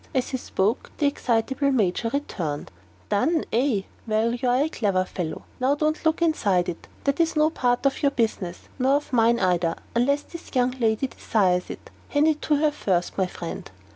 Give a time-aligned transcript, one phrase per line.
[0.15, 2.71] As he spoke, the excitable Major returned.
[3.09, 3.81] "Done it, eh?
[4.07, 5.43] Well, you are a clever fellow.
[5.59, 9.75] Now don't look inside it; that is no part of your business, nor mine either,
[9.93, 11.91] unless this young lady desires it.
[12.09, 13.69] Hand it to her first, my friend."